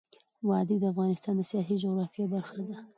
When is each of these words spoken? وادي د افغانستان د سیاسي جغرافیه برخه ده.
وادي 0.49 0.75
د 0.79 0.85
افغانستان 0.93 1.33
د 1.37 1.41
سیاسي 1.51 1.75
جغرافیه 1.83 2.25
برخه 2.33 2.59
ده. 2.67 2.75